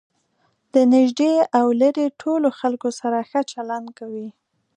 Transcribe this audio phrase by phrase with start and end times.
[0.71, 4.27] له نژدې او ليري ټولو خلکو سره ښه چلند کوئ!